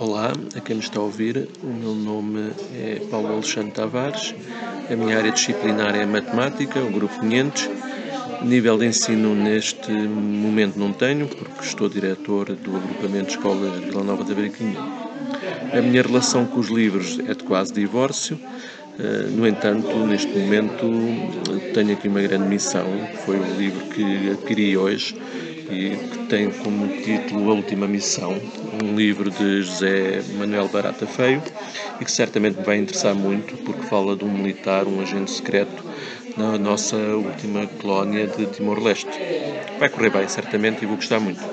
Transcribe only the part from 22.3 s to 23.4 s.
missão, que foi